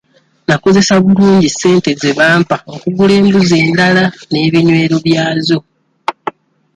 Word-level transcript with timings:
Nakozesa 0.47 0.93
bulungi 1.03 1.47
ssente 1.53 1.89
ze 2.01 2.11
bampa 2.17 2.57
okugula 2.73 3.13
embuzi 3.19 3.55
endala 3.63 4.03
n'ebinywero 4.31 4.95
byazo. 5.05 5.59